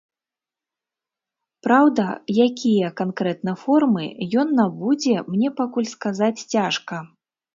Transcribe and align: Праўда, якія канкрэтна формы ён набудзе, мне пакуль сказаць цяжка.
Праўда, 1.65 2.05
якія 2.45 2.87
канкрэтна 3.03 3.53
формы 3.63 4.05
ён 4.43 4.47
набудзе, 4.61 5.13
мне 5.31 5.49
пакуль 5.63 5.91
сказаць 5.95 6.33
цяжка. 6.57 6.95